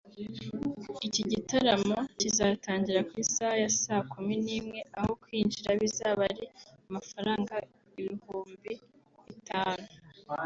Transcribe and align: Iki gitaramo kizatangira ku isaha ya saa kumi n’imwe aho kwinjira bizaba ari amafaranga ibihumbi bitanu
Iki 1.07 1.23
gitaramo 1.31 1.97
kizatangira 2.19 2.99
ku 3.07 3.13
isaha 3.23 3.55
ya 3.63 3.71
saa 3.81 4.05
kumi 4.11 4.33
n’imwe 4.45 4.79
aho 4.97 5.11
kwinjira 5.21 5.69
bizaba 5.81 6.21
ari 6.31 6.45
amafaranga 6.87 7.55
ibihumbi 7.99 8.73
bitanu 9.27 9.85